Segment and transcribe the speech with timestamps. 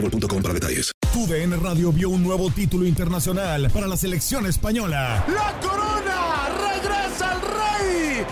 [0.00, 0.92] boostmobile.com para detalles.
[1.62, 5.24] Radio vio un nuevo título internacional para la selección española.
[5.28, 6.48] ¡La corona!
[6.72, 8.26] ¡Regresa el rey!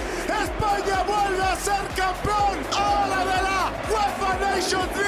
[0.44, 2.58] ¡España vuelve a ser campeón!
[2.76, 5.03] ¡Ahora de la UEFA Nations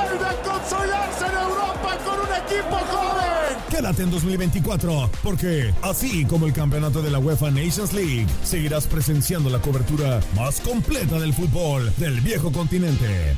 [0.00, 3.56] ¡Vuelve a consolidarse en Europa con un equipo joven!
[3.70, 9.50] Quédate en 2024, porque así como el campeonato de la UEFA Nations League, seguirás presenciando
[9.50, 13.36] la cobertura más completa del fútbol del viejo continente.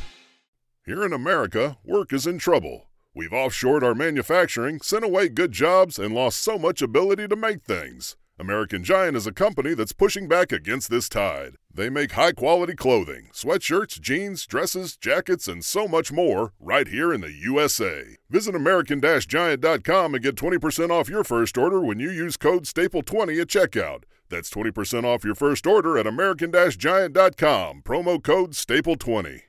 [0.85, 2.89] Here in America, work is in trouble.
[3.15, 7.63] We've offshored our manufacturing, sent away good jobs, and lost so much ability to make
[7.63, 8.17] things.
[8.39, 11.55] American Giant is a company that's pushing back against this tide.
[11.71, 17.13] They make high quality clothing, sweatshirts, jeans, dresses, jackets, and so much more right here
[17.13, 18.17] in the USA.
[18.31, 23.39] Visit American Giant.com and get 20% off your first order when you use code STAPLE20
[23.41, 24.03] at checkout.
[24.29, 27.83] That's 20% off your first order at American Giant.com.
[27.83, 29.41] Promo code STAPLE20.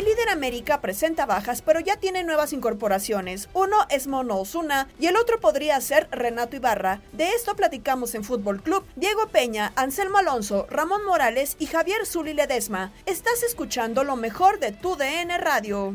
[0.00, 3.50] El líder América presenta bajas, pero ya tiene nuevas incorporaciones.
[3.52, 7.02] Uno es Mono Osuna y el otro podría ser Renato Ibarra.
[7.12, 8.82] De esto platicamos en Fútbol Club.
[8.96, 12.92] Diego Peña, Anselmo Alonso, Ramón Morales y Javier Zuli Ledesma.
[13.04, 15.94] Estás escuchando lo mejor de tu DN Radio.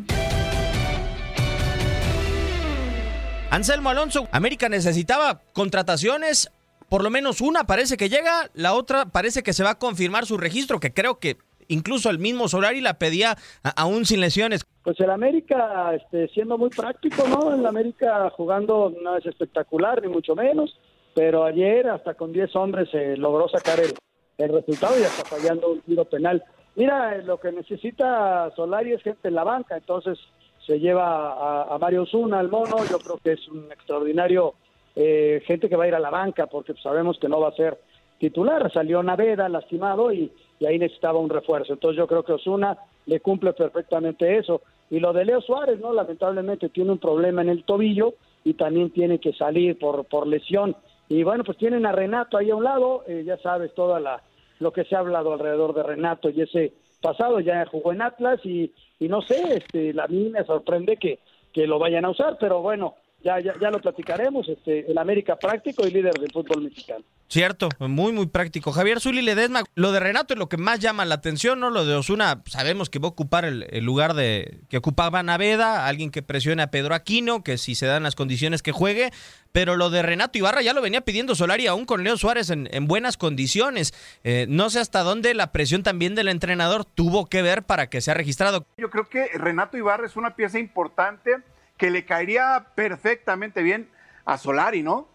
[3.50, 6.52] Anselmo Alonso, América necesitaba contrataciones.
[6.90, 10.28] Por lo menos una parece que llega, la otra parece que se va a confirmar
[10.28, 13.36] su registro, que creo que incluso el mismo Solari la pedía
[13.76, 14.66] aún sin lesiones.
[14.84, 17.54] Pues el América, este, siendo muy práctico, ¿no?
[17.54, 20.78] El América jugando no es espectacular, ni mucho menos,
[21.14, 23.94] pero ayer hasta con 10 hombres logró sacar el,
[24.38, 26.44] el resultado y hasta fallando un tiro penal.
[26.76, 30.20] Mira, lo que necesita Solari es gente en la banca, entonces
[30.66, 34.56] se lleva a, a Mario Osuna, al mono, yo creo que es un extraordinario
[34.96, 37.56] eh, gente que va a ir a la banca porque sabemos que no va a
[37.56, 37.78] ser
[38.20, 38.72] titular.
[38.72, 40.32] Salió Naveda lastimado y,
[40.66, 41.74] ahí necesitaba un refuerzo.
[41.74, 44.62] Entonces yo creo que Osuna le cumple perfectamente eso.
[44.90, 45.94] Y lo de Leo Suárez, ¿no?
[45.94, 50.76] Lamentablemente tiene un problema en el tobillo y también tiene que salir por, por lesión.
[51.10, 54.22] Y bueno, pues tienen a Renato ahí a un lado, eh, ya sabes toda la
[54.60, 58.40] lo que se ha hablado alrededor de Renato y ese pasado, ya jugó en Atlas
[58.44, 61.20] y, y no sé, este, a mí me sorprende que,
[61.54, 65.36] que lo vayan a usar, pero bueno, ya, ya, ya lo platicaremos, este, el América
[65.36, 67.04] práctico y líder del fútbol mexicano.
[67.28, 68.72] Cierto, muy, muy práctico.
[68.72, 71.72] Javier Zuli Ledesma, lo de Renato es lo que más llama la atención, ¿no?
[71.72, 76.12] Lo de Osuna, sabemos que va a ocupar el, lugar de que ocupaba Naveda, alguien
[76.12, 79.12] que presione a Pedro Aquino, que si se dan las condiciones que juegue,
[79.52, 82.70] pero lo de Renato Ibarra ya lo venía pidiendo Solari aún con Leo Suárez en,
[82.72, 83.94] en buenas condiciones.
[84.24, 88.02] Eh, no sé hasta dónde la presión también del entrenador tuvo que ver para que
[88.02, 88.68] sea registrado.
[88.78, 91.38] Yo creo que Renato Ibarra es una pieza importante
[91.78, 93.90] que le caería perfectamente bien
[94.26, 95.15] a Solari, ¿no?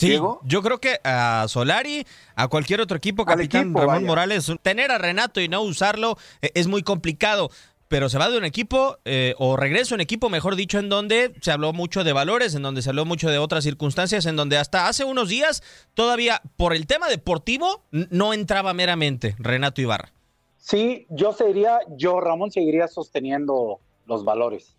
[0.00, 0.40] Sí, Diego.
[0.44, 4.06] yo creo que a Solari, a cualquier otro equipo, capitán equipo, Ramón vaya.
[4.06, 7.50] Morales, tener a Renato y no usarlo eh, es muy complicado.
[7.88, 10.88] Pero se va de un equipo, eh, o regresa a un equipo, mejor dicho, en
[10.88, 14.36] donde se habló mucho de valores, en donde se habló mucho de otras circunstancias, en
[14.36, 20.12] donde hasta hace unos días, todavía por el tema deportivo, no entraba meramente Renato Ibarra.
[20.56, 24.76] Sí, yo seguiría, yo Ramón seguiría sosteniendo los valores.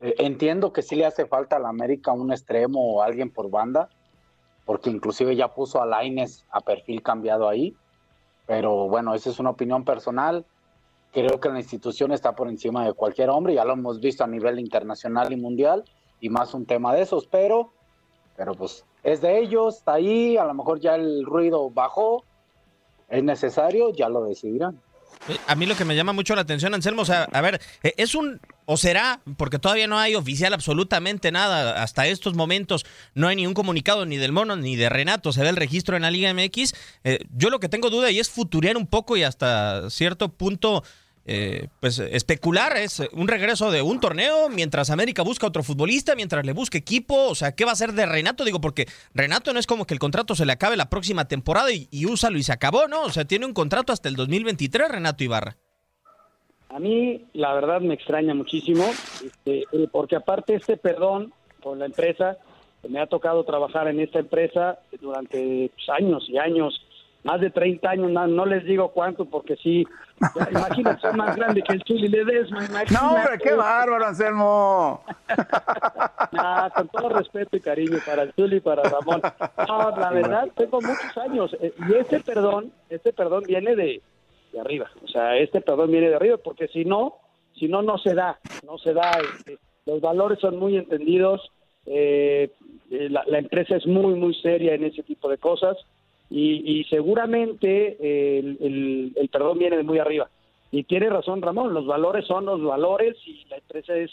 [0.00, 3.48] Eh, entiendo que sí le hace falta a la América un extremo o alguien por
[3.48, 3.90] banda,
[4.70, 7.74] porque inclusive ya puso a Laines a perfil cambiado ahí,
[8.46, 10.46] pero bueno, esa es una opinión personal.
[11.12, 14.28] Creo que la institución está por encima de cualquier hombre, ya lo hemos visto a
[14.28, 15.82] nivel internacional y mundial,
[16.20, 17.72] y más un tema de esos, pero,
[18.36, 22.22] pero pues es de ellos, está ahí, a lo mejor ya el ruido bajó,
[23.08, 24.80] es necesario, ya lo decidirán.
[25.28, 27.60] Eh, A mí lo que me llama mucho la atención, Anselmo, o sea, a ver,
[27.82, 28.40] eh, es un
[28.72, 29.20] ¿O será?
[29.36, 31.82] Porque todavía no hay oficial absolutamente nada.
[31.82, 35.32] Hasta estos momentos no hay ni un comunicado ni del Mono ni de Renato.
[35.32, 36.74] Se ve el registro en la Liga MX.
[37.02, 40.84] Eh, yo lo que tengo duda y es futurear un poco y hasta cierto punto
[41.24, 46.46] eh, pues especular es un regreso de un torneo mientras América busca otro futbolista, mientras
[46.46, 48.44] le busca equipo, o sea, ¿qué va a hacer de Renato?
[48.44, 51.72] Digo, porque Renato no es como que el contrato se le acabe la próxima temporada
[51.72, 53.02] y, y úsalo y se acabó, ¿no?
[53.02, 55.56] O sea, tiene un contrato hasta el 2023, Renato Ibarra.
[56.70, 58.84] A mí, la verdad, me extraña muchísimo,
[59.24, 61.32] este, eh, porque aparte este perdón
[61.62, 62.38] con la empresa,
[62.88, 66.80] me ha tocado trabajar en esta empresa durante pues, años y años,
[67.24, 69.84] más de 30 años, no, no les digo cuánto, porque sí,
[70.50, 72.94] imagínate, soy más grande que el Chuli Ledesma, imagínate.
[72.94, 75.04] No, hombre, qué bárbaro, Anselmo.
[76.32, 79.20] Nah, con todo respeto y cariño para el Chuli y para Ramón.
[79.66, 84.00] No, la verdad, tengo muchos años, eh, y este perdón, este perdón viene de,
[84.52, 87.16] de arriba, o sea, este perdón viene de arriba, porque si no,
[87.54, 91.50] si no, no se da, no se da, este, los valores son muy entendidos,
[91.86, 92.50] eh,
[92.90, 95.76] eh, la, la empresa es muy, muy seria en ese tipo de cosas,
[96.30, 100.30] y, y seguramente eh, el, perdón viene de muy arriba.
[100.70, 104.10] Y tiene razón Ramón, los valores son los valores y la empresa es...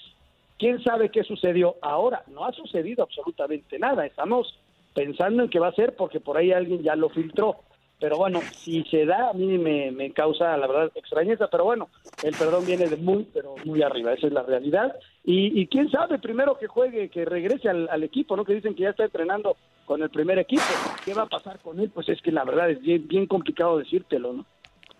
[0.57, 2.23] ¿Quién sabe qué sucedió ahora?
[2.33, 4.07] No ha sucedido absolutamente nada.
[4.07, 4.57] Estamos
[4.95, 7.57] pensando en qué va a ser porque por ahí alguien ya lo filtró.
[7.99, 11.47] Pero bueno, si se da, a mí me, me causa, la verdad, extrañeza.
[11.47, 11.89] Pero bueno,
[12.23, 14.13] el perdón viene de muy, pero muy arriba.
[14.13, 14.95] Esa es la realidad.
[15.23, 18.45] Y, y quién sabe, primero que juegue, que regrese al, al equipo, ¿no?
[18.45, 20.63] Que dicen que ya está entrenando con el primer equipo.
[21.03, 21.89] ¿Qué va a pasar con él?
[21.89, 24.45] Pues es que la verdad es bien, bien complicado decírtelo, ¿no?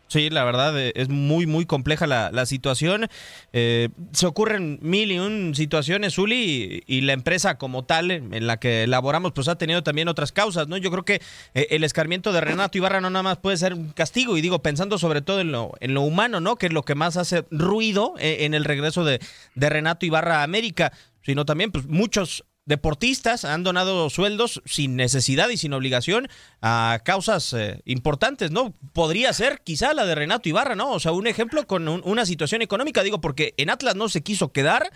[0.08, 3.08] Sí, la verdad eh, es muy, muy compleja la, la situación.
[3.52, 8.48] Eh, se ocurren mil y un situaciones, Zuli, y, y la empresa como tal en
[8.48, 10.78] la que elaboramos, pues ha tenido también otras causas, ¿no?
[10.78, 11.22] Yo creo que
[11.54, 14.60] eh, el escarmiento de Renato Ibarra no nada más puede ser un castigo, y digo,
[14.62, 16.56] pensando sobre todo en lo, en lo humano, ¿no?
[16.56, 19.20] Que es lo que más hace ruido eh, en el regreso de,
[19.56, 25.50] de Renato Ibarra a América, sino también, pues, muchos deportistas han donado sueldos sin necesidad
[25.50, 26.28] y sin obligación
[26.62, 28.74] a causas eh, importantes, ¿no?
[28.94, 30.92] Podría ser quizá la de Renato Ibarra, ¿no?
[30.92, 34.22] O sea, un ejemplo con un- una situación económica, digo, porque en Atlas no se
[34.22, 34.92] quiso quedar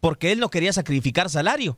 [0.00, 1.76] porque él no quería sacrificar salario.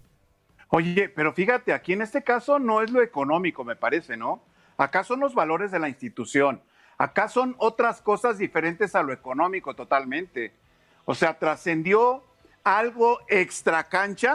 [0.69, 4.43] Oye, pero fíjate, aquí en este caso no es lo económico, me parece, ¿no?
[4.77, 6.61] Acá son los valores de la institución.
[6.99, 10.53] Acá son otras cosas diferentes a lo económico totalmente.
[11.05, 12.25] O sea, trascendió
[12.65, 14.35] algo extra cancha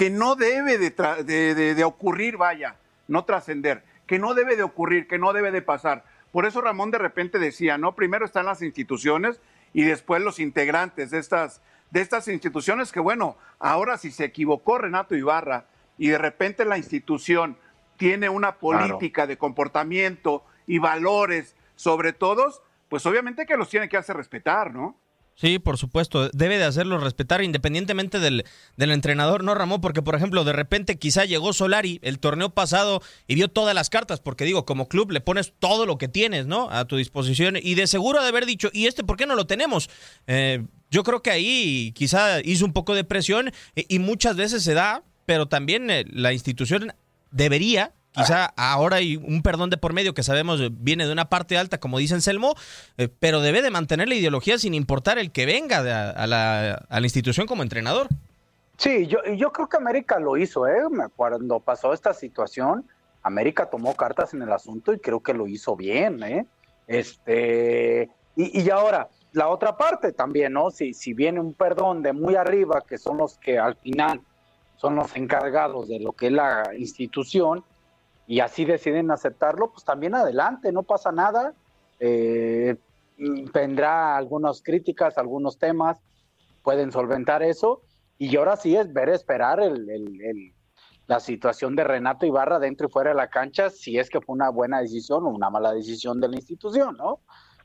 [0.00, 2.76] que no debe de, tra- de- de- de ocurrir, vaya,
[3.06, 6.04] no trascender, que no debe de ocurrir, que no debe de pasar.
[6.32, 7.94] Por eso Ramón de repente decía, ¿no?
[7.94, 9.42] Primero están las instituciones
[9.74, 11.60] y después los integrantes de estas,
[11.90, 15.66] de estas instituciones que, bueno, ahora si se equivocó Renato Ibarra
[15.98, 17.58] y de repente la institución
[17.98, 23.98] tiene una política de comportamiento y valores sobre todos, pues obviamente que los tiene que
[23.98, 24.96] hacer respetar, ¿no?
[25.34, 28.44] Sí, por supuesto, debe de hacerlo respetar independientemente del,
[28.76, 29.80] del entrenador, ¿no, Ramón?
[29.80, 33.88] Porque, por ejemplo, de repente quizá llegó Solari el torneo pasado y vio todas las
[33.88, 36.68] cartas, porque digo, como club le pones todo lo que tienes, ¿no?
[36.70, 39.46] A tu disposición y de seguro de haber dicho, ¿y este por qué no lo
[39.46, 39.88] tenemos?
[40.26, 44.62] Eh, yo creo que ahí quizá hizo un poco de presión y, y muchas veces
[44.62, 46.92] se da, pero también eh, la institución
[47.30, 51.56] debería Quizá ahora hay un perdón de por medio que sabemos viene de una parte
[51.56, 52.54] alta, como dice Anselmo,
[52.98, 56.26] eh, pero debe de mantener la ideología sin importar el que venga de a, a
[56.26, 58.08] la, a la institución como entrenador.
[58.78, 60.80] Sí, yo, yo creo que América lo hizo, ¿eh?
[61.14, 62.84] Cuando pasó esta situación,
[63.22, 66.46] América tomó cartas en el asunto y creo que lo hizo bien, ¿eh?
[66.86, 70.70] Este, y, y ahora, la otra parte también, ¿no?
[70.70, 74.20] Si, si viene un perdón de muy arriba, que son los que al final
[74.76, 77.62] son los encargados de lo que es la institución,
[78.30, 81.52] y así deciden aceptarlo, pues también adelante, no pasa nada.
[81.98, 82.76] Eh,
[83.52, 85.98] tendrá algunas críticas, algunos temas,
[86.62, 87.82] pueden solventar eso.
[88.18, 90.52] Y ahora sí es ver esperar el, el- el-
[91.08, 94.32] la situación de Renato Ibarra dentro y fuera de la cancha, si es que fue
[94.32, 97.18] una buena decisión o una mala decisión de la institución, ¿no?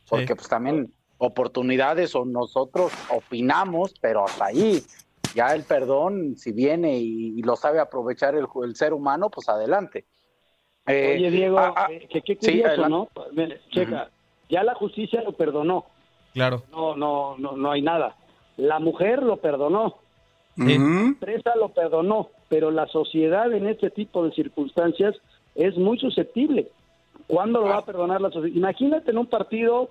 [0.10, 4.84] Porque pues también oportunidades o nosotros opinamos, pero hasta ahí.
[5.36, 9.48] Ya el perdón, si viene y, y lo sabe aprovechar el, el ser humano, pues
[9.48, 10.06] adelante.
[10.88, 12.90] Eh, Oye, Diego, ah, ah, eh, que qué sí, curioso.
[12.90, 13.10] ¿no?
[13.32, 14.10] Mira, Checa,
[14.50, 15.86] ya la justicia lo perdonó.
[16.34, 16.64] Claro.
[16.72, 18.16] No, no, no, no hay nada.
[18.58, 19.98] La mujer lo perdonó.
[20.58, 25.16] La empresa lo perdonó, pero la sociedad en este tipo de circunstancias
[25.54, 26.70] es muy susceptible.
[27.28, 28.56] ¿Cuándo lo va a perdonar la sociedad?
[28.56, 29.90] Imagínate en un partido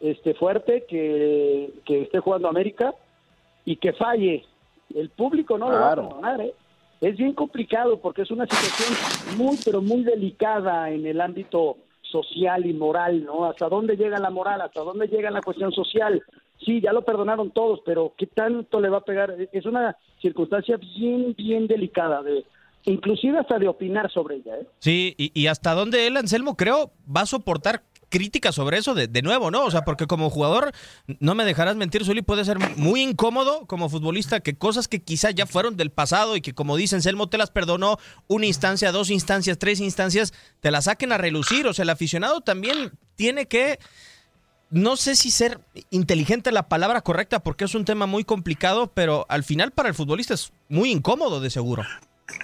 [0.00, 2.94] este fuerte que, que esté jugando América
[3.66, 4.44] y que falle.
[4.94, 6.54] El público no lo va a perdonar, ¿eh?
[7.00, 12.66] Es bien complicado porque es una situación muy, pero muy delicada en el ámbito social
[12.66, 13.44] y moral, ¿no?
[13.46, 14.60] ¿Hasta dónde llega la moral?
[14.60, 16.22] ¿Hasta dónde llega la cuestión social?
[16.64, 19.34] sí, ya lo perdonaron todos, pero ¿qué tanto le va a pegar?
[19.52, 22.44] Es una circunstancia bien, bien delicada, de,
[22.84, 24.56] inclusive hasta de opinar sobre ella.
[24.56, 24.66] ¿eh?
[24.78, 29.08] Sí, y, y hasta dónde él, Anselmo, creo, va a soportar crítica sobre eso de,
[29.08, 29.64] de, nuevo, ¿no?
[29.64, 30.72] O sea, porque como jugador,
[31.20, 35.30] no me dejarás mentir, Zuli, puede ser muy incómodo como futbolista que cosas que quizá
[35.30, 37.96] ya fueron del pasado y que como dicen, Selmo te las perdonó
[38.28, 41.66] una instancia, dos instancias, tres instancias, te las saquen a relucir.
[41.66, 43.78] O sea, el aficionado también tiene que
[44.70, 49.26] no sé si ser inteligente la palabra correcta porque es un tema muy complicado, pero
[49.28, 51.84] al final para el futbolista es muy incómodo de seguro.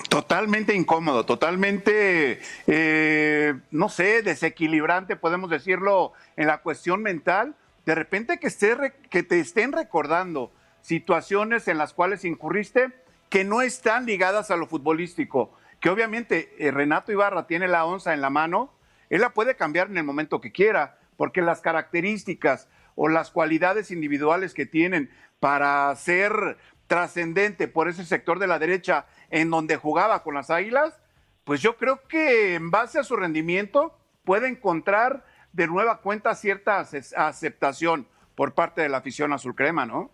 [0.09, 7.55] Totalmente incómodo, totalmente, eh, no sé, desequilibrante, podemos decirlo, en la cuestión mental.
[7.85, 10.53] De repente que, esté, que te estén recordando
[10.83, 12.93] situaciones en las cuales incurriste
[13.29, 18.15] que no están ligadas a lo futbolístico, que obviamente eh, Renato Ibarra tiene la onza
[18.15, 18.73] en la mano,
[19.11, 23.91] él la puede cambiar en el momento que quiera, porque las características o las cualidades
[23.91, 30.23] individuales que tienen para ser trascendente por ese sector de la derecha en donde jugaba
[30.23, 30.95] con las Águilas,
[31.45, 36.87] pues yo creo que en base a su rendimiento puede encontrar de nueva cuenta cierta
[37.17, 40.11] aceptación por parte de la afición azul crema, ¿no?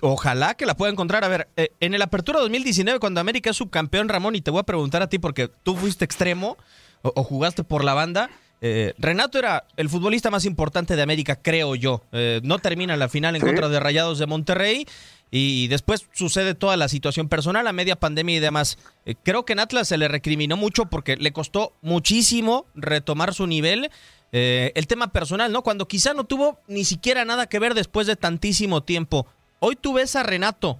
[0.00, 1.24] Ojalá que la pueda encontrar.
[1.24, 4.60] A ver, eh, en el Apertura 2019, cuando América es subcampeón, Ramón, y te voy
[4.60, 6.56] a preguntar a ti porque tú fuiste extremo
[7.02, 8.30] o, o jugaste por la banda.
[8.62, 12.02] Eh, Renato era el futbolista más importante de América, creo yo.
[12.12, 13.46] Eh, no termina la final en ¿Sí?
[13.46, 14.86] contra de Rayados de Monterrey
[15.30, 18.78] y después sucede toda la situación personal, a media pandemia y demás.
[19.04, 23.46] Eh, creo que en Atlas se le recriminó mucho porque le costó muchísimo retomar su
[23.46, 23.90] nivel.
[24.32, 25.62] Eh, el tema personal, ¿no?
[25.62, 29.26] Cuando quizá no tuvo ni siquiera nada que ver después de tantísimo tiempo.
[29.58, 30.78] Hoy tú ves a Renato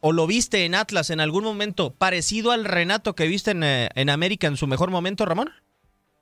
[0.00, 3.88] o lo viste en Atlas en algún momento parecido al Renato que viste en, eh,
[3.94, 5.50] en América en su mejor momento, Ramón?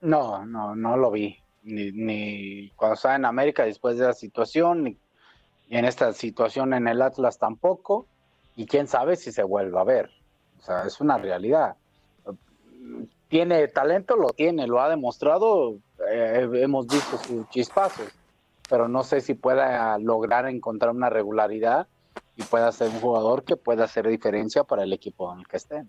[0.00, 1.36] No, no, no lo vi.
[1.62, 4.96] Ni, ni cuando estaba en América después de la situación, ni
[5.70, 8.08] y en esta situación en el Atlas tampoco,
[8.56, 10.10] y quién sabe si se vuelve a ver.
[10.58, 11.76] O sea, es una realidad.
[13.28, 15.76] Tiene talento, lo tiene, lo ha demostrado,
[16.10, 18.08] eh, hemos visto sus chispazos,
[18.68, 21.86] pero no sé si pueda lograr encontrar una regularidad
[22.34, 25.56] y pueda ser un jugador que pueda hacer diferencia para el equipo en el que
[25.56, 25.88] estén.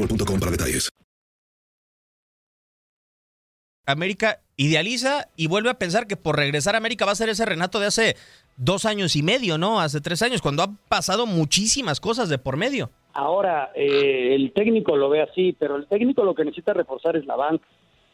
[0.01, 0.89] boostmobile.com para detalles.
[3.85, 7.45] América idealiza y vuelve a pensar que por regresar a América va a ser ese
[7.45, 8.15] Renato de hace
[8.55, 9.79] dos años y medio, ¿no?
[9.79, 12.91] Hace tres años, cuando han pasado muchísimas cosas de por medio.
[13.13, 17.25] Ahora, eh, el técnico lo ve así, pero el técnico lo que necesita reforzar es
[17.25, 17.65] la banca.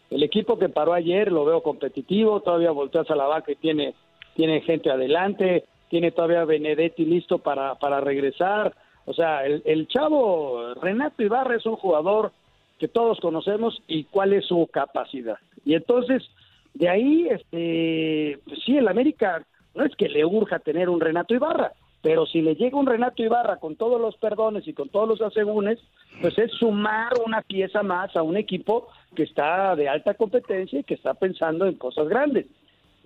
[0.10, 3.94] El equipo que paró ayer lo veo competitivo, todavía volteas a la banca y tiene,
[4.36, 8.74] tiene gente adelante, tiene todavía Benedetti listo para, para regresar.
[9.08, 12.34] O sea, el, el chavo Renato Ibarra es un jugador
[12.78, 15.38] que todos conocemos y cuál es su capacidad.
[15.66, 16.24] Y entonces,
[16.74, 19.44] de ahí, este, pues sí, el América
[19.76, 21.72] no es que le urja tener un Renato Ibarra,
[22.02, 25.22] pero si le llega un Renato Ibarra con todos los perdones y con todos los
[25.22, 25.80] asegúnes,
[26.22, 30.84] pues es sumar una pieza más a un equipo que está de alta competencia y
[30.84, 32.46] que está pensando en cosas grandes.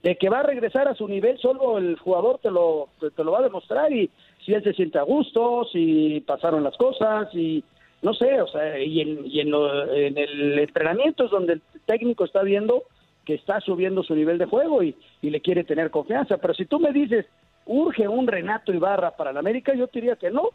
[0.04, 3.32] De que va a regresar a su nivel, solo el jugador te lo, te lo
[3.34, 4.10] va a demostrar y
[4.44, 7.64] si él se siente a gusto, si pasaron las cosas y
[8.02, 11.62] no sé, o sea, y en, y en, lo- en el entrenamiento es donde el
[11.86, 12.84] técnico está viendo
[13.26, 16.38] que está subiendo su nivel de juego y, y le quiere tener confianza.
[16.38, 17.28] Pero si tú me dices,
[17.68, 20.50] urge un Renato Ibarra para el América, yo te diría que no.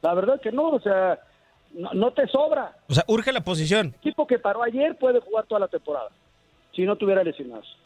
[0.00, 1.18] La verdad que no, o sea,
[1.74, 2.74] no, no te sobra.
[2.88, 3.88] O sea, urge la posición.
[3.88, 6.08] El equipo que paró ayer puede jugar toda la temporada,
[6.74, 7.76] si no tuviera lesionados.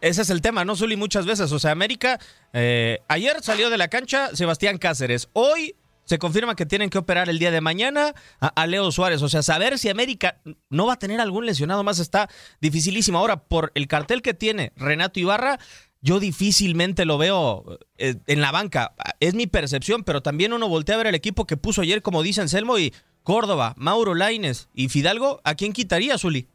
[0.00, 0.96] Ese es el tema, ¿no, Zuli?
[0.96, 1.52] Muchas veces.
[1.52, 2.18] O sea, América,
[2.52, 5.28] eh, ayer salió de la cancha Sebastián Cáceres.
[5.32, 9.22] Hoy se confirma que tienen que operar el día de mañana a, Leo Suárez.
[9.22, 10.40] O sea, saber si América
[10.70, 12.30] no va a tener algún lesionado más está
[12.60, 13.18] dificilísimo.
[13.18, 15.58] Ahora, por el cartel que tiene Renato Ibarra,
[16.00, 18.94] yo difícilmente lo veo eh, en la banca.
[19.18, 22.22] Es mi percepción, pero también uno voltea a ver el equipo que puso ayer, como
[22.22, 25.40] dice Anselmo, y Córdoba, Mauro Laines y Fidalgo.
[25.42, 26.46] ¿A quién quitaría, Zuli?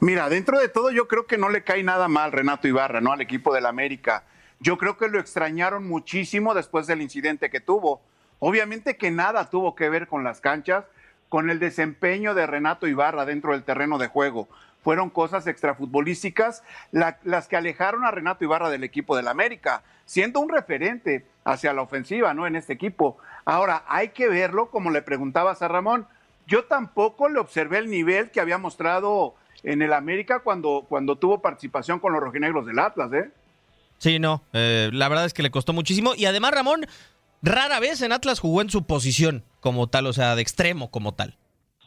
[0.00, 3.12] Mira, dentro de todo yo creo que no le cae nada mal Renato Ibarra, ¿no?
[3.12, 4.24] Al equipo del América.
[4.60, 8.00] Yo creo que lo extrañaron muchísimo después del incidente que tuvo.
[8.40, 10.84] Obviamente que nada tuvo que ver con las canchas,
[11.28, 14.48] con el desempeño de Renato Ibarra dentro del terreno de juego.
[14.82, 20.40] Fueron cosas extrafutbolísticas la- las que alejaron a Renato Ibarra del equipo del América, siendo
[20.40, 22.46] un referente hacia la ofensiva, ¿no?
[22.46, 23.18] En este equipo.
[23.44, 26.06] Ahora, hay que verlo, como le preguntabas a Ramón.
[26.46, 31.40] Yo tampoco le observé el nivel que había mostrado en el América cuando, cuando tuvo
[31.40, 33.30] participación con los rojinegros del Atlas, ¿eh?
[33.98, 36.14] Sí, no, eh, la verdad es que le costó muchísimo.
[36.16, 36.86] Y además, Ramón,
[37.42, 41.14] rara vez en Atlas jugó en su posición como tal, o sea, de extremo como
[41.14, 41.36] tal.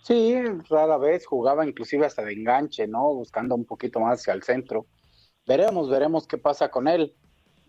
[0.03, 0.35] Sí,
[0.69, 3.13] rara vez jugaba inclusive hasta de enganche, ¿no?
[3.13, 4.85] Buscando un poquito más hacia el centro.
[5.47, 7.13] Veremos, veremos qué pasa con él.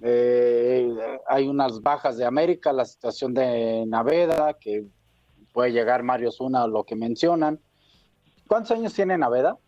[0.03, 0.89] Eh,
[1.29, 4.85] hay unas bajas de América, la situación de Naveda, que
[5.53, 7.61] puede llegar Mario Zuna, lo que mencionan.
[8.49, 9.59] ¿Cuántos años tiene Naveda?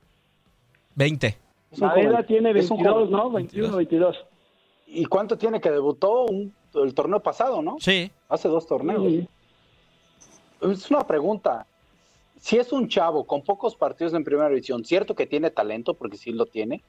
[0.95, 1.27] 20.
[1.73, 3.11] Es un Naveda joven- tiene es un 22, joven.
[3.11, 3.31] ¿no?
[3.31, 4.25] 21, 22.
[4.87, 7.77] ¿Y cuánto tiene que debutó Un- el torneo pasado, no?
[7.81, 8.11] Sí.
[8.29, 9.03] Hace dos torneos.
[9.05, 9.29] Sí.
[10.63, 11.67] Es una pregunta.
[12.39, 16.17] Si es un chavo con pocos partidos en primera división, cierto que tiene talento, porque
[16.17, 16.83] sí lo tiene,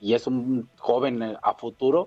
[0.00, 2.06] y es un joven eh, a futuro,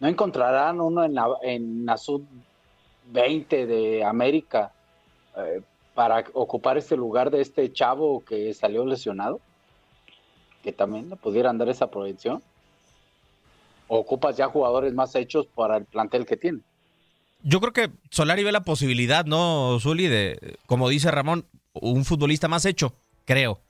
[0.00, 4.72] ¿no encontrarán uno en la, en la sub-20 de América
[5.36, 5.60] eh,
[5.94, 9.40] para ocupar este lugar de este chavo que salió lesionado?
[10.64, 12.42] Que también le pudieran dar esa proyección.
[13.86, 16.60] ¿O ocupas ya jugadores más hechos para el plantel que tiene?
[17.42, 20.06] Yo creo que Solari ve la posibilidad, ¿no, Zuli?
[20.08, 22.94] De, como dice Ramón, un futbolista más hecho,
[23.26, 23.60] creo.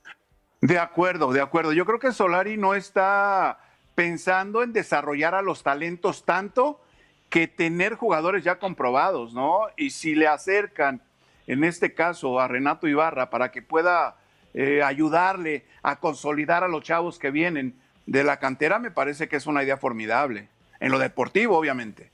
[0.61, 1.73] De acuerdo, de acuerdo.
[1.73, 3.59] Yo creo que Solari no está
[3.97, 6.81] pensando en desarrollar a los talentos tanto
[7.29, 9.63] que tener jugadores ya comprobados, ¿no?
[9.77, 11.03] Y si le acercan,
[11.49, 14.17] en este caso, a Renato Ibarra para que pueda
[14.55, 17.75] eh, ayudarle a consolidar a los chavos que vienen
[18.07, 20.49] de la cantera, me parece que es una idea formidable.
[20.81, 22.11] En lo deportivo, obviamente.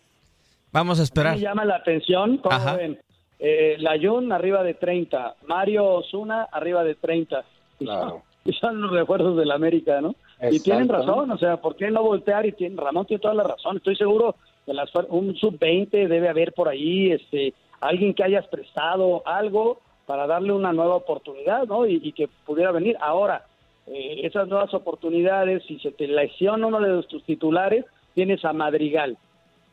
[0.72, 1.34] Vamos a esperar.
[1.34, 2.76] Me llama la atención, ¿cómo Ajá.
[2.76, 2.98] ven?
[3.38, 7.44] Eh, Layun arriba de 30, Mario Osuna arriba de 30.
[7.80, 10.14] Y son- Y son los refuerzos del América, ¿no?
[10.50, 12.46] Y tienen razón, o sea, ¿por qué no voltear?
[12.46, 13.76] Y tiene, Ramón tiene toda la razón.
[13.76, 19.22] Estoy seguro que las, un sub-20 debe haber por ahí, este, alguien que hayas prestado
[19.26, 21.86] algo para darle una nueva oportunidad, ¿no?
[21.86, 22.96] Y, y que pudiera venir.
[23.00, 23.46] Ahora,
[23.86, 29.16] eh, esas nuevas oportunidades, si se te lesiona uno de tus titulares, tienes a Madrigal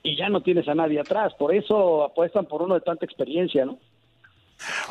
[0.04, 1.34] y ya no tienes a nadie atrás.
[1.40, 3.80] Por eso apuestan por uno de tanta experiencia, ¿no?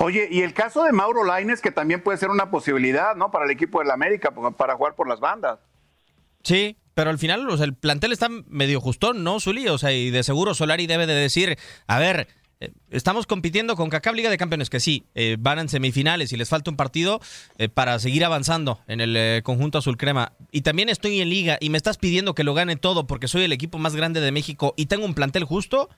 [0.00, 3.30] Oye, y el caso de Mauro Laines, que también puede ser una posibilidad, ¿no?
[3.30, 5.60] Para el equipo del América, pa- para jugar por las bandas.
[6.42, 9.68] Sí, pero al final o sea, el plantel está medio justón, ¿no, Zuli?
[9.68, 11.56] O sea, y de seguro Solari debe de decir,
[11.86, 12.26] a ver,
[12.90, 16.48] estamos compitiendo con CACAP Liga de Campeones, que sí, eh, van en semifinales y les
[16.48, 17.20] falta un partido
[17.58, 20.32] eh, para seguir avanzando en el eh, conjunto azul crema.
[20.50, 23.44] Y también estoy en liga y me estás pidiendo que lo gane todo porque soy
[23.44, 25.88] el equipo más grande de México y tengo un plantel justo.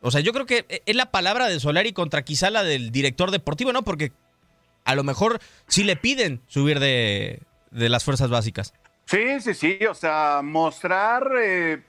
[0.00, 2.90] O sea, yo creo que eh, es la palabra de Solari contra quizá la del
[2.90, 3.82] director deportivo, ¿no?
[3.82, 4.12] Porque
[4.84, 8.72] a lo mejor sí le piden subir de, de las fuerzas básicas.
[9.04, 11.82] Sí, sí, sí, o sea, mostrar eh,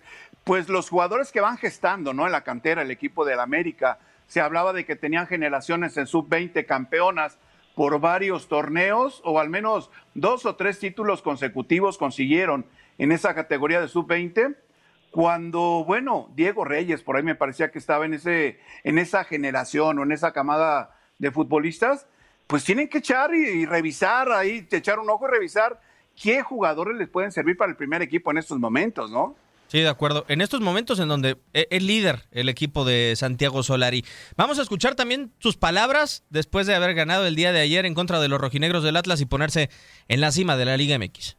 [0.44, 2.26] pues los jugadores que van gestando, ¿no?
[2.26, 4.00] En la cantera, el equipo del América.
[4.32, 7.38] Se hablaba de que tenían generaciones en sub-20 campeonas
[7.76, 12.66] por varios torneos, o al menos dos o tres títulos consecutivos consiguieron
[12.98, 14.56] en esa categoría de sub-20.
[15.12, 20.00] Cuando, bueno, Diego Reyes, por ahí me parecía que estaba en, ese, en esa generación
[20.00, 22.08] o en esa camada de futbolistas,
[22.48, 25.82] pues tienen que echar y, y revisar ahí, echar un ojo y revisar
[26.16, 29.36] qué jugadores les pueden servir para el primer equipo en estos momentos, ¿no?
[29.72, 30.26] Sí, de acuerdo.
[30.28, 34.04] En estos momentos en donde e-, es líder el equipo de Santiago Solari.
[34.36, 37.94] Vamos a escuchar también sus palabras después de haber ganado el día de ayer en
[37.94, 39.70] contra de los rojinegros del Atlas y ponerse
[40.10, 41.38] en la cima de la Liga MX.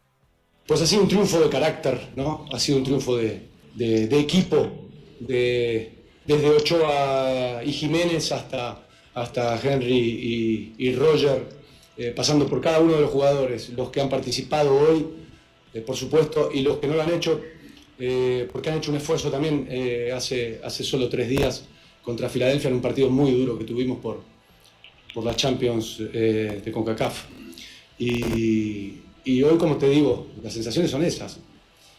[0.66, 2.46] Pues ha sido un triunfo de carácter, ¿no?
[2.50, 4.88] Ha sido un triunfo de, equipo,
[5.20, 5.92] de,
[6.24, 11.50] desde Ochoa y Jiménez hasta, hasta Henry y, Roger,
[11.98, 15.06] eh, pasando por cada uno de los jugadores, los que han participado hoy,
[15.74, 17.38] eh, por supuesto, y los que no lo han hecho
[18.04, 21.68] eh, porque han hecho un esfuerzo también eh, hace, hace solo tres días
[22.02, 24.22] contra Filadelfia en un partido muy duro que tuvimos por,
[25.14, 27.26] por la Champions eh, de CONCACAF.
[28.00, 28.98] Y,
[29.44, 31.38] hoy, como te digo, las sensaciones son esas.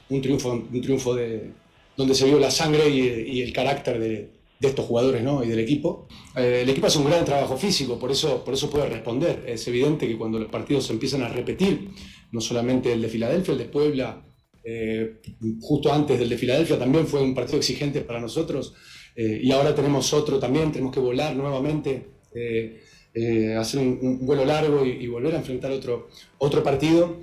[0.10, 1.52] Un triunfo, un triunfo de,
[1.96, 5.42] donde se vio la sangre y, el carácter de, de, estos jugadores ¿no?
[5.42, 6.10] y del equipo.
[6.36, 9.46] el equipo hace un gran trabajo físico, por eso, por eso puede responder.
[9.48, 11.92] Es evidente que cuando los partidos se empiezan a repetir,
[12.34, 14.22] no solamente el de Filadelfia, el de Puebla,
[14.64, 15.20] eh,
[15.62, 18.74] justo antes del de Filadelfia también fue un partido exigente para nosotros
[19.16, 24.86] eh, y ahora tenemos otro también, tenemos que volar nuevamente, eh, hacer un, vuelo largo
[24.86, 26.08] y, volver a enfrentar otro,
[26.40, 27.20] otro partido,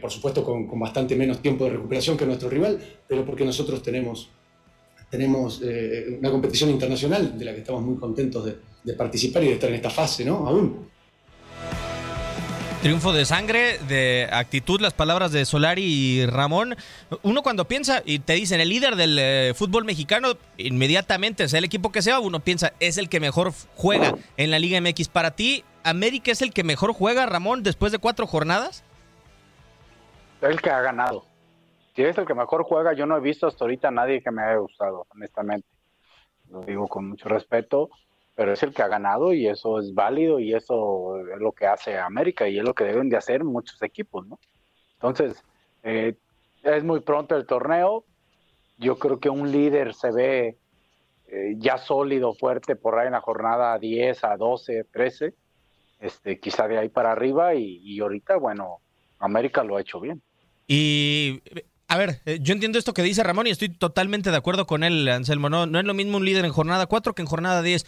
[0.00, 4.30] por supuesto con, bastante menos tiempo de recuperación que nuestro rival, pero porque nosotros tenemos,
[5.10, 5.60] tenemos
[6.18, 9.68] una competición internacional de la que estamos muy contentos de, de participar y de estar
[9.68, 10.46] en esta fase, ¿no?
[10.46, 10.91] Aún.
[12.82, 16.74] Triunfo de sangre, de actitud, las palabras de Solari y Ramón.
[17.22, 21.64] Uno cuando piensa y te dicen el líder del eh, fútbol mexicano, inmediatamente, sea el
[21.64, 25.06] equipo que sea, uno piensa es el que mejor juega en la Liga MX.
[25.10, 28.82] Para ti, ¿América es el que mejor juega, Ramón, después de cuatro jornadas?
[30.40, 31.24] El que ha ganado.
[31.94, 34.32] Si es el que mejor juega, yo no he visto hasta ahorita a nadie que
[34.32, 35.68] me haya gustado, honestamente.
[36.50, 37.90] Lo digo con mucho respeto
[38.34, 41.66] pero es el que ha ganado y eso es válido y eso es lo que
[41.66, 44.38] hace América y es lo que deben de hacer muchos equipos, ¿no?
[44.94, 45.42] Entonces,
[45.82, 46.14] eh,
[46.62, 48.04] es muy pronto el torneo,
[48.78, 50.56] yo creo que un líder se ve
[51.28, 55.34] eh, ya sólido, fuerte por ahí en la jornada 10 a 12, 13,
[56.00, 58.78] este, quizá de ahí para arriba y, ahorita, bueno,
[59.18, 60.22] América lo ha hecho bien.
[60.66, 61.42] Y
[61.88, 64.84] a ver, eh, yo entiendo esto que dice Ramón y estoy totalmente de acuerdo con
[64.84, 65.48] él, Anselmo.
[65.48, 67.86] No, no es lo mismo un líder en jornada 4 que en jornada 10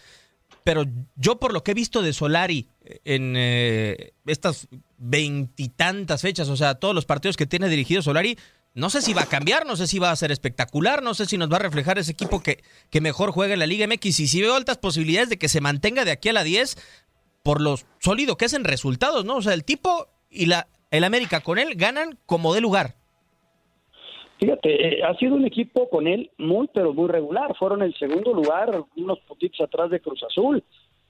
[0.65, 2.69] pero yo por lo que he visto de Solari
[3.05, 8.39] en eh, estas veintitantas fechas, o sea, todos los partidos que tiene dirigido Solari,
[8.73, 11.27] no sé si va a cambiar, no sé si va a ser espectacular, no sé
[11.27, 14.21] si nos va a reflejar ese equipo que, que mejor juega en la Liga MX
[14.21, 16.77] y si veo altas posibilidades de que se mantenga de aquí a la 10
[17.43, 19.37] por lo sólido que es en resultados, ¿no?
[19.37, 22.97] O sea, el tipo y la, el América con él ganan como de lugar.
[24.39, 27.55] Fíjate, eh, ha sido un equipo con él muy, pero muy regular.
[27.57, 30.63] Fueron el segundo lugar, unos puntitos atrás de Cruz Azul.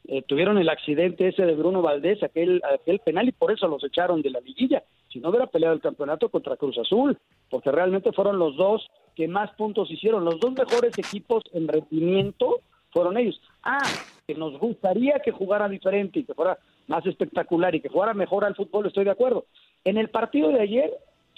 [0.07, 3.83] Eh, tuvieron el accidente ese de Bruno Valdés, aquel, aquel penal, y por eso los
[3.83, 4.83] echaron de la liguilla.
[5.11, 7.17] Si no hubiera peleado el campeonato contra Cruz Azul,
[7.49, 10.25] porque realmente fueron los dos que más puntos hicieron.
[10.25, 12.61] Los dos mejores equipos en rendimiento
[12.91, 13.41] fueron ellos.
[13.63, 13.83] Ah,
[14.27, 18.45] que nos gustaría que jugara diferente y que fuera más espectacular y que jugara mejor
[18.45, 19.47] al fútbol, estoy de acuerdo.
[19.85, 20.93] En el partido de ayer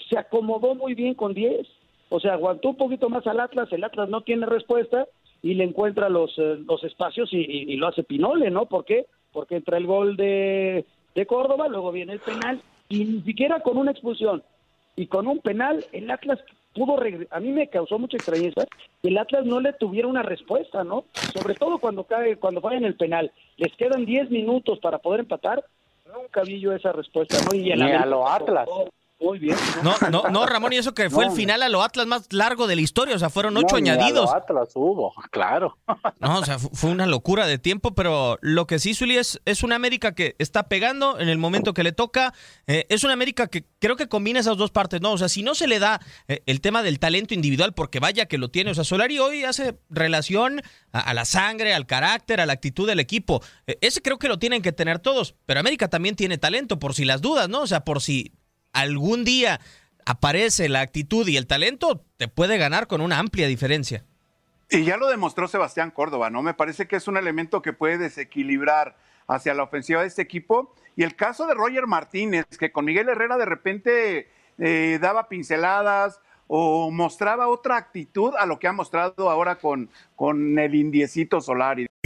[0.09, 1.67] se acomodó muy bien con 10.
[2.09, 5.07] O sea, aguantó un poquito más al Atlas, el Atlas no tiene respuesta
[5.41, 8.65] y le encuentra los, eh, los espacios y, lo hace Pinole, ¿no?
[8.65, 9.05] ¿Por qué?
[9.31, 13.77] Porque entra el gol de, de Córdoba, luego viene el penal y ni siquiera con
[13.77, 14.41] una expulsión
[14.95, 16.39] y con un penal el Atlas
[16.73, 16.97] pudo
[17.31, 18.65] a mí me causó mucha extrañeza
[19.01, 21.05] que el Atlas no le tuviera una respuesta, ¿no?
[21.33, 25.63] Sobre todo cuando cae cuando en el penal, les quedan 10 minutos para poder empatar,
[26.13, 27.55] nunca vi yo esa respuesta, ¿no?
[27.55, 28.67] Y a lo Atlas.
[29.19, 29.57] Muy bien.
[29.83, 32.67] No, no, no, Ramón, y eso que fue el final a lo Atlas más largo
[32.67, 34.29] de la historia, o sea, fueron ocho añadidos.
[34.29, 35.77] A lo Atlas hubo, claro.
[36.19, 39.63] No, o sea, fue una locura de tiempo, pero lo que sí, Zuli, es, es
[39.63, 42.33] una América que está pegando en el momento que le toca.
[42.65, 45.13] Eh, es una América que creo que combina esas dos partes, ¿no?
[45.13, 48.25] O sea, si no se le da eh, el tema del talento individual, porque vaya
[48.25, 52.45] que lo tiene, o sea, Solari hoy hace relación a, la sangre, al carácter, a
[52.45, 53.41] la actitud del equipo.
[53.67, 56.93] Eh, ese creo que lo tienen que tener todos, pero América también tiene talento, por
[56.93, 57.61] si las dudas, ¿no?
[57.61, 58.33] O sea, por si
[58.81, 59.59] algún día
[60.05, 64.05] aparece la actitud y el talento, te puede ganar con una amplia diferencia.
[64.69, 66.41] Y ya lo demostró Sebastián Córdoba, ¿no?
[66.43, 70.73] Me parece que es un elemento que puede desequilibrar hacia la ofensiva de este equipo.
[70.95, 76.19] Y el caso de Roger Martínez, que con Miguel Herrera de repente eh, daba pinceladas
[76.47, 81.87] o mostraba otra actitud a lo que ha mostrado ahora con, con el indiecito Solari.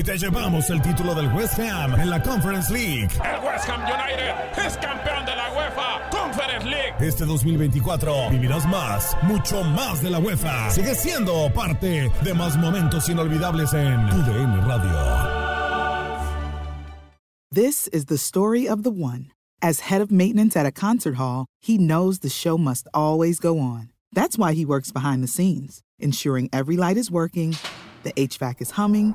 [0.00, 3.10] Y te llevamos el título del West Ham en la Conference League.
[3.22, 6.94] El West Ham United es campeón de la UEFA Conference League.
[7.00, 10.70] Este 2024 vivirás más, mucho más de la UEFA.
[10.70, 14.90] Sigue siendo parte de más momentos inolvidables en tu DN Radio.
[17.52, 19.32] This is the story of the one.
[19.60, 23.58] As head of maintenance at a concert hall, he knows the show must always go
[23.58, 23.90] on.
[24.14, 27.54] That's why he works behind the scenes, ensuring every light is working,
[28.02, 29.14] the HVAC is humming,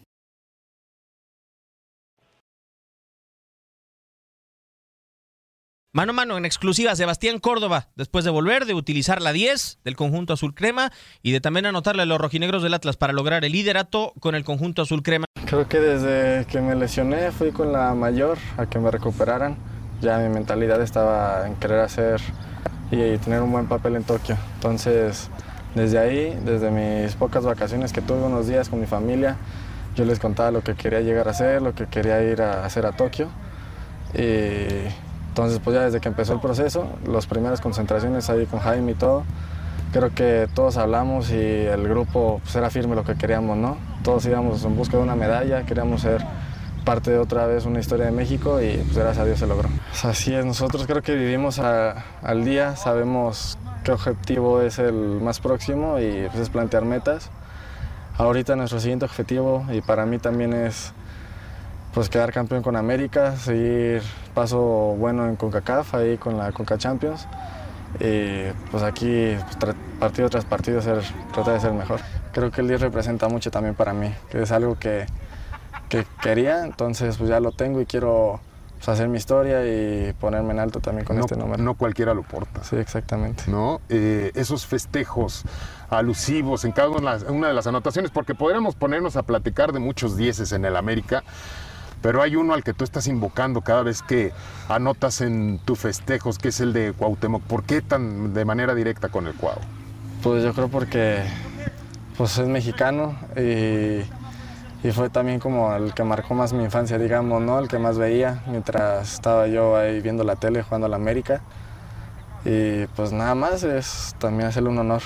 [5.93, 9.97] Mano a mano en exclusiva, Sebastián Córdoba, después de volver, de utilizar la 10 del
[9.97, 10.89] conjunto azul crema
[11.21, 14.45] y de también anotarle a los rojinegros del Atlas para lograr el liderato con el
[14.45, 15.25] conjunto azul crema.
[15.47, 19.57] Creo que desde que me lesioné fui con la mayor a que me recuperaran.
[19.99, 22.21] Ya mi mentalidad estaba en querer hacer
[22.89, 24.37] y tener un buen papel en Tokio.
[24.55, 25.29] Entonces,
[25.75, 29.35] desde ahí, desde mis pocas vacaciones que tuve unos días con mi familia,
[29.97, 32.85] yo les contaba lo que quería llegar a hacer, lo que quería ir a hacer
[32.85, 33.29] a Tokio.
[34.13, 34.87] Y
[35.31, 38.95] entonces, pues ya desde que empezó el proceso, las primeras concentraciones ahí con Jaime y
[38.95, 39.23] todo,
[39.93, 43.77] creo que todos hablamos y el grupo pues, era firme lo que queríamos, ¿no?
[44.03, 46.21] Todos íbamos en busca de una medalla, queríamos ser
[46.83, 49.69] parte de otra vez una historia de México y pues gracias a Dios se logró.
[49.69, 55.21] Pues, así es, nosotros creo que vivimos a, al día, sabemos qué objetivo es el
[55.21, 57.29] más próximo y pues, es plantear metas.
[58.17, 60.91] Ahorita nuestro siguiente objetivo y para mí también es
[61.93, 64.01] pues quedar campeón con América, seguir
[64.33, 64.59] paso
[64.97, 67.27] bueno en CONCACAF, ahí con la CONCA Champions.
[67.99, 71.01] Y pues aquí, pues, partido tras partido, ser,
[71.33, 71.99] tratar de ser mejor.
[72.31, 75.05] Creo que el 10 representa mucho también para mí, que es algo que,
[75.89, 78.39] que quería, entonces pues ya lo tengo y quiero
[78.77, 81.61] pues, hacer mi historia y ponerme en alto también con no, este número.
[81.61, 82.63] No cualquiera lo porta.
[82.63, 83.43] Sí, exactamente.
[83.47, 83.81] ¿No?
[83.89, 85.43] Eh, esos festejos
[85.89, 90.53] alusivos en cada una de las anotaciones, porque podríamos ponernos a platicar de muchos dieces
[90.53, 91.23] en el América,
[92.01, 94.31] pero hay uno al que tú estás invocando cada vez que
[94.67, 97.43] anotas en tus festejos, que es el de Cuauhtémoc.
[97.43, 99.57] ¿Por qué tan de manera directa con el Cuau?
[100.23, 101.23] Pues yo creo porque
[102.17, 104.01] pues es mexicano y,
[104.87, 107.59] y, fue también como el que marcó más mi infancia, digamos, ¿no?
[107.59, 111.41] El que más veía mientras estaba yo ahí viendo la tele jugando a la América.
[112.45, 115.01] Y pues nada más es también hacerle un honor.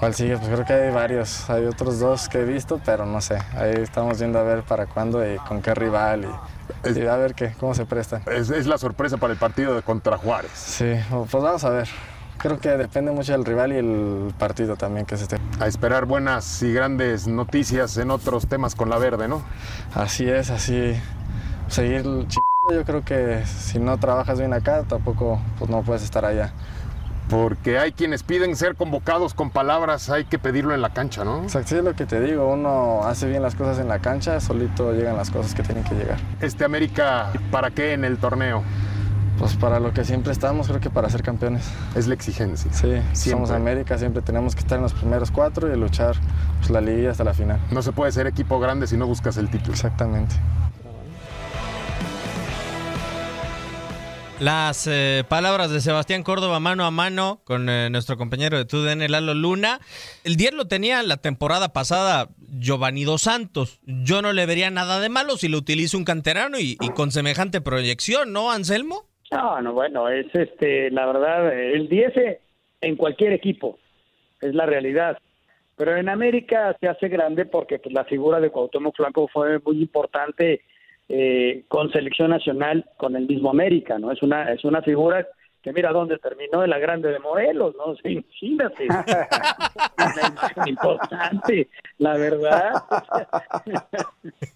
[0.00, 0.38] ¿Cuál sigue?
[0.38, 1.50] Pues creo que hay varios.
[1.50, 3.36] Hay otros dos que he visto, pero no sé.
[3.54, 6.26] Ahí estamos viendo a ver para cuándo y con qué rival
[6.86, 8.22] y, y a ver qué, cómo se presta.
[8.32, 10.52] Es, es, la sorpresa para el partido de contra Juárez.
[10.54, 10.94] Sí,
[11.30, 11.88] pues vamos a ver.
[12.38, 15.36] Creo que depende mucho del rival y el partido también que se esté.
[15.60, 19.42] A esperar buenas y grandes noticias en otros temas con la verde, ¿no?
[19.94, 20.94] Así es, así.
[21.68, 22.46] Seguir chingando.
[22.72, 26.52] Yo creo que si no trabajas bien acá, tampoco pues no puedes estar allá
[27.30, 31.44] porque hay quienes piden ser convocados con palabras, hay que pedirlo en la cancha, ¿no?
[31.44, 34.92] Exacto, es lo que te digo, uno hace bien las cosas en la cancha, solito
[34.92, 36.18] llegan las cosas que tienen que llegar.
[36.40, 38.64] ¿Este América para qué en el torneo?
[39.38, 41.64] Pues para lo que siempre estamos, creo que para ser campeones.
[41.94, 42.70] Es la exigencia.
[42.72, 43.30] Sí, siempre.
[43.30, 46.16] somos América, siempre tenemos que estar en los primeros cuatro y luchar
[46.58, 47.58] pues, la liga hasta la final.
[47.70, 49.72] No se puede ser equipo grande si no buscas el título.
[49.72, 50.34] Exactamente.
[54.40, 59.10] Las eh, palabras de Sebastián Córdoba mano a mano con eh, nuestro compañero de TUDN,
[59.10, 59.80] Lalo Luna.
[60.24, 63.80] El 10 lo tenía la temporada pasada Giovanni Dos Santos.
[63.84, 67.60] Yo no le vería nada de malo si lo utiliza un canterano y, con semejante
[67.60, 69.04] proyección, ¿no, Anselmo?
[69.30, 72.12] No, no, bueno, es este, la verdad, el 10
[72.80, 73.78] en cualquier equipo,
[74.40, 75.18] es la realidad.
[75.76, 79.82] Pero en América se hace grande porque pues, la figura de Cuauhtémoc Blanco fue muy
[79.82, 80.62] importante
[81.12, 84.12] eh, con selección nacional con el mismo América, ¿no?
[84.12, 85.26] Es una, es una figura
[85.60, 87.96] que mira dónde terminó en la grande de Morelos, ¿no?
[87.96, 88.86] Sí, imagínate.
[90.56, 91.68] es importante,
[91.98, 92.84] la verdad.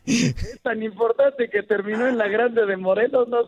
[0.07, 3.39] es tan importante que terminó en la grande de Morelos, ¿no?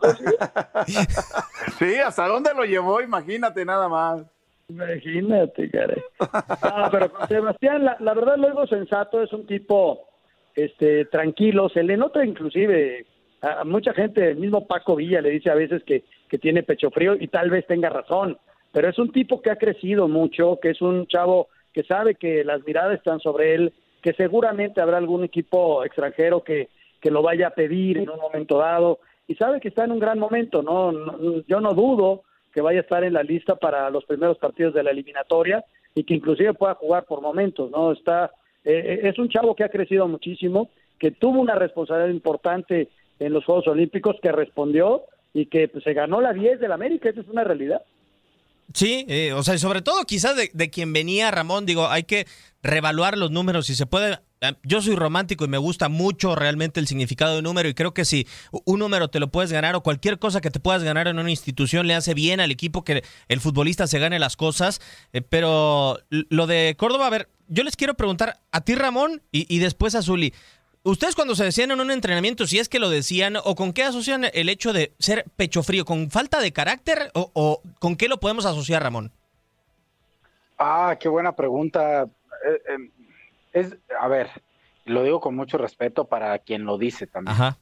[1.78, 3.00] Sí, ¿hasta dónde lo llevó?
[3.00, 4.24] Imagínate nada más.
[4.68, 6.02] Imagínate, caray.
[6.20, 10.08] No, pero con Sebastián, la, la verdad, luego sensato, es un tipo
[10.56, 13.06] este, tranquilo, se le nota inclusive
[13.42, 16.90] a, mucha gente, el mismo Paco Villa le dice a veces que, que tiene pecho
[16.90, 18.38] frío y tal vez tenga razón,
[18.72, 22.42] pero es un tipo que ha crecido mucho, que es un chavo que sabe que
[22.42, 27.48] las miradas están sobre él, que seguramente habrá algún equipo extranjero que, que lo vaya
[27.48, 30.92] a pedir en un momento dado y sabe que está en un gran momento, no,
[30.92, 32.22] no yo no dudo
[32.54, 35.64] que vaya a estar en la lista para los primeros partidos de la eliminatoria
[35.94, 37.92] y que inclusive pueda jugar por momentos, ¿no?
[37.92, 38.30] Está
[38.66, 43.44] eh, es un chavo que ha crecido muchísimo, que tuvo una responsabilidad importante en los
[43.44, 47.28] Juegos Olímpicos, que respondió y que pues, se ganó la 10 del América, esa es
[47.28, 47.82] una realidad.
[48.72, 52.02] Sí, eh, o sea, y sobre todo quizás de, de, quien venía Ramón, digo, hay
[52.02, 52.26] que
[52.62, 54.18] revaluar los números si se puede.
[54.64, 58.04] Yo soy romántico y me gusta mucho realmente el significado de número y creo que
[58.04, 58.26] si
[58.64, 61.30] un número te lo puedes ganar o cualquier cosa que te puedas ganar en una
[61.30, 64.80] institución le hace bien al equipo que el futbolista se gane las cosas.
[65.12, 69.46] Eh, pero lo de Córdoba, a ver, yo les quiero preguntar a ti Ramón y,
[69.54, 70.32] y después a Zuli.
[70.82, 73.82] Ustedes cuando se decían en un entrenamiento, si es que lo decían, o con qué
[73.82, 78.06] asocian el hecho de ser pecho frío, con falta de carácter o, o con qué
[78.06, 79.10] lo podemos asociar, Ramón?
[80.58, 82.04] Ah, qué buena pregunta.
[82.04, 82.90] Eh, eh,
[83.52, 84.30] es, a ver,
[84.84, 87.34] lo digo con mucho respeto para quien lo dice también.
[87.34, 87.58] Ajá.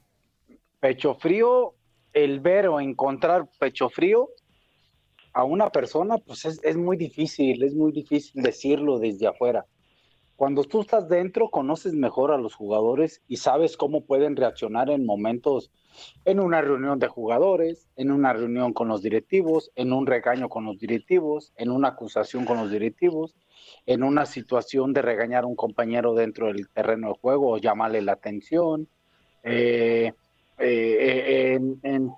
[0.79, 1.73] Pecho frío,
[2.13, 4.29] el ver o encontrar pecho frío
[5.33, 9.65] a una persona, pues es, es muy difícil, es muy difícil decirlo desde afuera.
[10.35, 15.05] Cuando tú estás dentro, conoces mejor a los jugadores y sabes cómo pueden reaccionar en
[15.05, 15.71] momentos,
[16.25, 20.65] en una reunión de jugadores, en una reunión con los directivos, en un regaño con
[20.65, 23.33] los directivos, en una acusación con los directivos,
[23.85, 28.01] en una situación de regañar a un compañero dentro del terreno de juego o llamarle
[28.01, 28.89] la atención.
[29.41, 30.11] Eh,
[30.57, 32.11] eh, en,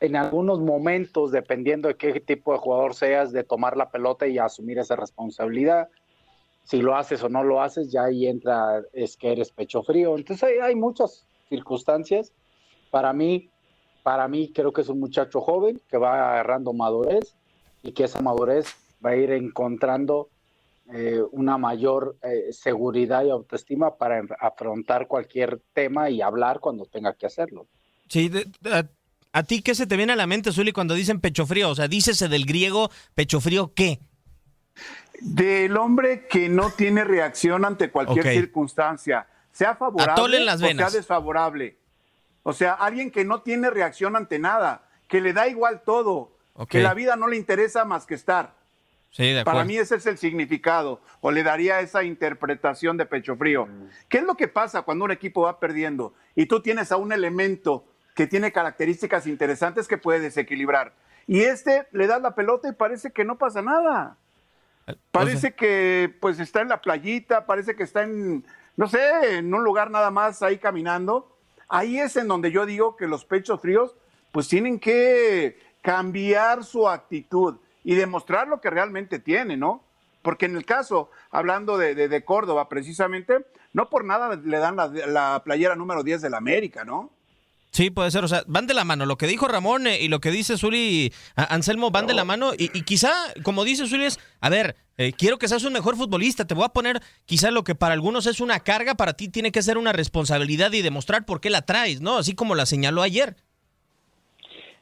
[0.00, 4.38] en algunos momentos, dependiendo de qué tipo de jugador seas, de tomar la pelota y
[4.38, 5.90] asumir esa responsabilidad
[6.64, 10.16] si lo haces o no lo haces, ya ahí entra, es que eres pecho frío.
[10.16, 12.32] Entonces hay, hay, muchas circunstancias.
[12.90, 13.50] Para mí,
[14.02, 17.34] para mí creo que es un muchacho joven que va agarrando madurez
[17.82, 18.66] y que esa madurez
[19.04, 20.28] va a ir encontrando
[20.94, 27.14] eh, una mayor eh, seguridad y autoestima para afrontar cualquier tema y hablar cuando tenga
[27.14, 27.66] que hacerlo.
[28.08, 28.30] Sí,
[29.32, 31.70] a, ti qué se te viene a la mente, Zuli, cuando dicen pecho frío?
[31.70, 34.00] O sea, dícese del griego pecho frío, ¿qué?
[35.24, 38.36] Del hombre que no tiene reacción ante cualquier okay.
[38.36, 41.76] circunstancia, sea favorable las o sea desfavorable.
[42.42, 46.80] O sea, alguien que no tiene reacción ante nada, que le da igual todo, okay.
[46.80, 48.54] que la vida no le interesa más que estar.
[49.12, 53.36] Sí, de Para mí ese es el significado, o le daría esa interpretación de pecho
[53.36, 53.66] frío.
[53.66, 53.88] Mm.
[54.08, 57.12] ¿Qué es lo que pasa cuando un equipo va perdiendo y tú tienes a un
[57.12, 60.94] elemento que tiene características interesantes que puede desequilibrar?
[61.26, 64.16] Y este le das la pelota y parece que no pasa nada.
[65.10, 68.44] Parece que pues está en la playita, parece que está en,
[68.76, 71.36] no sé, en un lugar nada más ahí caminando.
[71.68, 73.94] Ahí es en donde yo digo que los pechos fríos
[74.32, 79.84] pues tienen que cambiar su actitud y demostrar lo que realmente tiene, ¿no?
[80.22, 84.76] Porque en el caso, hablando de, de, de Córdoba precisamente, no por nada le dan
[84.76, 87.10] la, la playera número 10 de la América, ¿no?
[87.72, 89.06] Sí, puede ser, o sea, van de la mano.
[89.06, 92.52] Lo que dijo Ramón eh, y lo que dice Zuli Anselmo van de la mano.
[92.52, 93.10] Y, y quizá,
[93.42, 96.46] como dice Zuli, es, a ver, eh, quiero que seas un mejor futbolista.
[96.46, 99.52] Te voy a poner quizá lo que para algunos es una carga, para ti tiene
[99.52, 102.18] que ser una responsabilidad y demostrar por qué la traes, ¿no?
[102.18, 103.36] Así como la señaló ayer.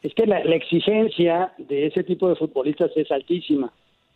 [0.03, 3.72] Es que la, la exigencia de ese tipo de futbolistas es altísima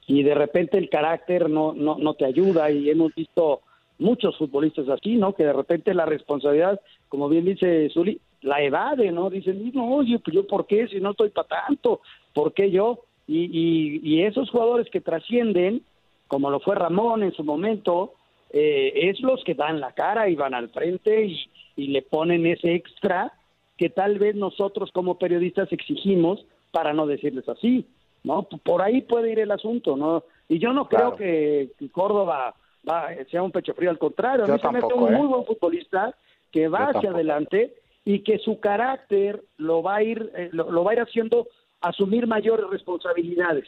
[0.08, 3.60] y de repente el carácter no, no, no te ayuda y hemos visto
[3.98, 5.34] muchos futbolistas así, ¿no?
[5.34, 9.30] Que de repente la responsabilidad, como bien dice Zuli, la evade, ¿no?
[9.30, 10.86] Dicen, no, yo, yo ¿por qué?
[10.88, 12.00] Si no estoy para tanto,
[12.32, 13.00] ¿por qué yo?
[13.26, 15.82] Y, y, y, esos jugadores que trascienden,
[16.28, 18.12] como lo fue Ramón en su momento,
[18.50, 22.46] eh, es los que dan la cara y van al frente y, y le ponen
[22.46, 23.32] ese extra
[23.78, 27.86] que tal vez nosotros como periodistas exigimos para no decirles así,
[28.24, 28.42] ¿no?
[28.42, 30.22] Por ahí puede ir el asunto, ¿no?
[30.48, 32.54] Y yo no creo que, Córdoba
[32.86, 35.46] va, sea un pecho frío, al contrario, a mí se me hace un muy buen
[35.46, 36.14] futbolista
[36.52, 37.72] que va hacia adelante
[38.04, 41.48] y que su carácter lo va a ir eh, lo, va a ir haciendo
[41.80, 43.66] asumir mayores responsabilidades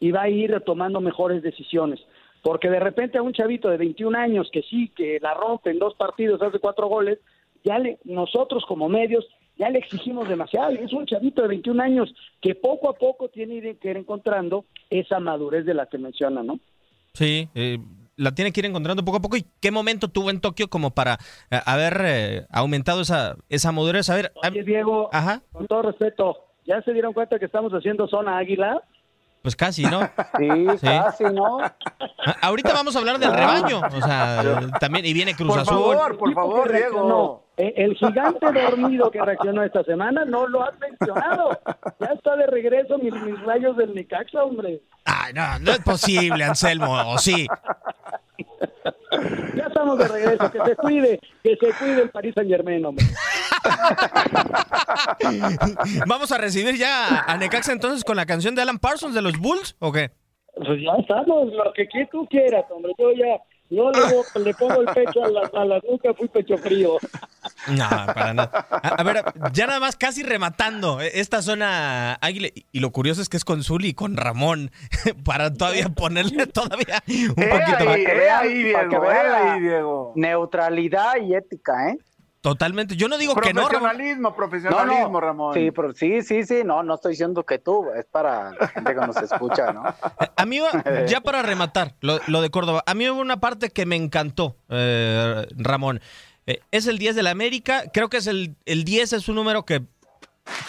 [0.00, 2.00] y va a ir tomando mejores decisiones.
[2.42, 5.78] Porque de repente a un chavito de 21 años que sí, que la rompe en
[5.78, 7.18] dos partidos, hace cuatro goles,
[7.62, 10.70] ya le, nosotros como medios ya le exigimos demasiado.
[10.70, 15.20] Es un chavito de 21 años que poco a poco tiene que ir encontrando esa
[15.20, 16.58] madurez de la que menciona, ¿no?
[17.12, 17.78] Sí, eh,
[18.22, 19.36] la tiene que ir encontrando poco a poco.
[19.36, 21.18] ¿Y qué momento tuvo en Tokio como para
[21.50, 24.08] eh, haber eh, aumentado esa, esa madurez?
[24.10, 24.32] A ver,
[24.64, 25.10] Diego,
[25.52, 28.82] con todo respeto, ¿ya se dieron cuenta que estamos haciendo zona águila?
[29.42, 30.00] Pues casi, ¿no?
[30.38, 31.58] Sí, casi, ¿no?
[32.40, 35.76] ahorita vamos a hablar del rebaño, o sea, también, y viene Cruz Azul.
[35.76, 37.42] Por favor, por favor, Diego.
[37.58, 41.60] Eh, el gigante dormido que reaccionó esta semana no lo has mencionado.
[42.00, 44.80] Ya está de regreso mis, mis rayos del Nicaxa, hombre.
[45.04, 47.46] Ay, no, no es posible, Anselmo, o sí.
[49.92, 53.04] Estamos de regreso, que se cuide, que se cuide el París Saint Germain, hombre.
[56.06, 59.38] Vamos a recibir ya a Necaxa entonces con la canción de Alan Parsons de los
[59.38, 60.10] Bulls, ¿o qué?
[60.54, 62.92] Pues ya estamos, lo que tú quieras, hombre.
[62.98, 63.40] Yo ya
[63.76, 66.98] no le, le pongo el pecho a la, a la nuca, fui pecho frío.
[67.68, 68.66] No, para nada.
[68.70, 72.48] A, ver, ya nada más casi rematando eh, esta zona Águila.
[72.70, 74.70] Y lo curioso es que es con Zuli y con Ramón.
[75.24, 77.98] Para todavía ponerle todavía un poquito más.
[78.36, 80.12] ahí, Diego.
[80.16, 81.98] Neutralidad y ética, ¿eh?
[82.42, 82.96] Totalmente.
[82.96, 83.68] Yo no digo que no.
[83.68, 85.54] Profesionalismo, profesionalismo, Ramón.
[85.54, 86.62] Sí, pero sí, sí, sí.
[86.64, 87.86] No, no estoy diciendo que tú.
[87.96, 89.84] Es para la gente que nos escucha, ¿no?
[90.36, 90.58] A mí,
[91.06, 95.46] ya para rematar lo, de Córdoba, a mí hubo una parte que me encantó, eh,
[95.56, 96.00] Ramón.
[96.46, 97.84] Eh, es el 10 de la América.
[97.92, 99.84] Creo que es el, el 10 es un número que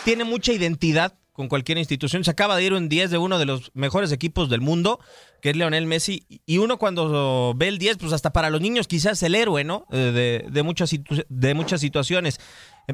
[0.04, 2.24] tiene mucha identidad con cualquier institución.
[2.24, 5.00] Se acaba de ir un 10 de uno de los mejores equipos del mundo,
[5.42, 6.26] que es Leonel Messi.
[6.46, 9.86] Y uno cuando ve el 10, pues hasta para los niños quizás el héroe, ¿no?
[9.92, 10.92] Eh, de, muchas,
[11.28, 12.40] de muchas situaciones.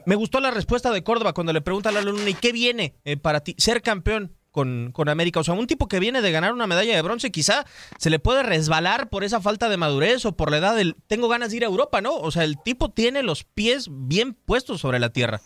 [0.06, 2.96] Me gustó la respuesta de Córdoba cuando le pregunta a la Luna, ¿y qué viene
[3.04, 3.56] eh, para ti?
[3.58, 5.42] Ser campeón con, con, América.
[5.42, 7.66] O sea, un tipo que viene de ganar una medalla de bronce, quizá
[7.98, 11.28] se le puede resbalar por esa falta de madurez o por la edad del tengo
[11.28, 12.16] ganas de ir a Europa, ¿no?
[12.16, 15.42] O sea, el tipo tiene los pies bien puestos sobre la tierra.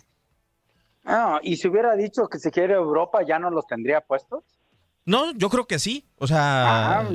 [1.05, 4.43] Ah, y si hubiera dicho que se quiere Europa, ¿ya no los tendría puestos?
[5.05, 6.05] No, yo creo que sí.
[6.17, 7.07] O sea,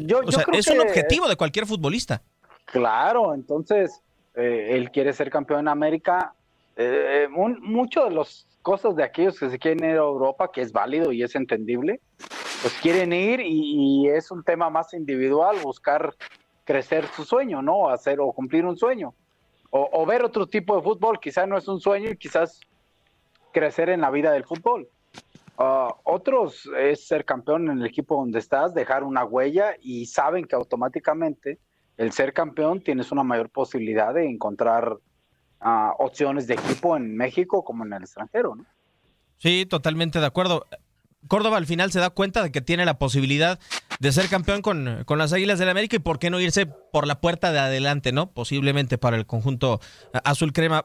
[0.52, 2.22] es un objetivo de cualquier futbolista.
[2.66, 4.02] Claro, entonces
[4.34, 6.34] eh, él quiere ser campeón en América.
[6.76, 10.70] Eh, mucho de las cosas de aquellos que se quieren ir a Europa, que es
[10.70, 12.00] válido y es entendible,
[12.60, 16.14] pues quieren ir y, es un tema más individual, buscar
[16.64, 17.88] crecer su sueño, ¿no?
[17.88, 19.14] Hacer o cumplir un sueño.
[19.70, 22.60] O, o ver otro tipo de fútbol, quizás no es un sueño y quizás
[23.58, 24.88] crecer en la vida del fútbol.
[25.58, 30.44] Ah, otros es ser campeón en el equipo donde estás, dejar una huella y saben
[30.44, 31.58] que automáticamente
[31.96, 34.98] el ser campeón tienes una mayor posibilidad de encontrar
[35.60, 38.64] ah, opciones de equipo en México como en el extranjero, ¿no?
[39.38, 40.64] Sí, totalmente de acuerdo.
[41.26, 43.58] Córdoba al final se da cuenta de que tiene la posibilidad
[43.98, 47.08] de ser campeón con, con las Águilas del América y por qué no irse por
[47.08, 48.30] la puerta de adelante, ¿no?
[48.30, 49.80] Posiblemente para el conjunto
[50.22, 50.84] azul crema.